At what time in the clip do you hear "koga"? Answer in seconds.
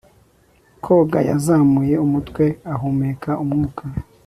0.83-1.19